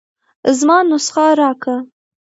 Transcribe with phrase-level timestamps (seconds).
[0.57, 1.75] زما نسخه راکه.